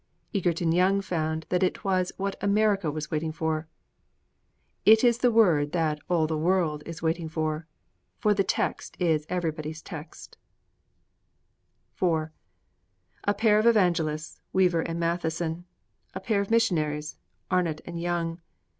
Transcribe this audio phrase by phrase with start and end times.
[0.33, 3.67] Egerton Young found that it was what America was waiting for!
[4.83, 7.67] It is the word that all the world is waiting for!
[8.17, 10.37] For that text is Everybody's Text!
[12.01, 12.29] IV
[13.25, 15.65] A pair of evangelists Weaver and Matheson!
[16.15, 17.17] A pair of missionaries
[17.51, 18.41] Arnot and Young!